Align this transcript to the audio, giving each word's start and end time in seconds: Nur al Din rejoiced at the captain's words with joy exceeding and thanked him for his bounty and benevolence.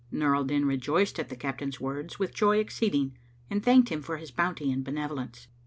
Nur 0.09 0.35
al 0.35 0.45
Din 0.45 0.65
rejoiced 0.65 1.19
at 1.19 1.29
the 1.29 1.35
captain's 1.35 1.79
words 1.79 2.17
with 2.17 2.33
joy 2.33 2.57
exceeding 2.57 3.19
and 3.51 3.61
thanked 3.63 3.89
him 3.89 4.01
for 4.01 4.17
his 4.17 4.31
bounty 4.31 4.71
and 4.71 4.83
benevolence. 4.83 5.47